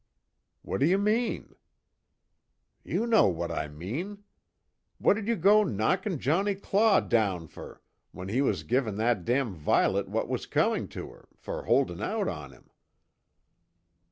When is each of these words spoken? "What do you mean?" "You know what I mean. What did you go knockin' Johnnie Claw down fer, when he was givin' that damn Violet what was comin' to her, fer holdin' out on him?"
"What 0.63 0.79
do 0.79 0.87
you 0.87 0.97
mean?" 0.97 1.53
"You 2.83 3.05
know 3.05 3.27
what 3.27 3.51
I 3.51 3.67
mean. 3.67 4.23
What 4.97 5.13
did 5.13 5.27
you 5.27 5.35
go 5.35 5.63
knockin' 5.63 6.17
Johnnie 6.17 6.55
Claw 6.55 7.01
down 7.01 7.47
fer, 7.47 7.81
when 8.11 8.27
he 8.27 8.41
was 8.41 8.63
givin' 8.63 8.95
that 8.95 9.25
damn 9.25 9.53
Violet 9.53 10.07
what 10.07 10.27
was 10.27 10.47
comin' 10.47 10.87
to 10.87 11.11
her, 11.11 11.27
fer 11.35 11.65
holdin' 11.65 12.01
out 12.01 12.27
on 12.27 12.51
him?" 12.51 12.71